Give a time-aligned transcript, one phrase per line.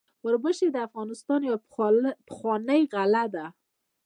[0.25, 1.59] وربشې د افغانستان یوه
[2.27, 3.45] پخوانۍ غله ده.